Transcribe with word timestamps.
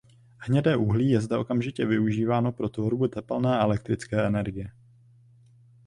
Hnědé 0.37 0.75
uhlí 0.77 1.09
je 1.09 1.21
zde 1.21 1.37
okamžitě 1.37 1.85
využíváno 1.85 2.51
pro 2.51 2.69
tvorbu 2.69 3.07
tepelné 3.07 3.57
a 3.59 3.63
elektrické 3.63 4.27
energie. 4.27 4.71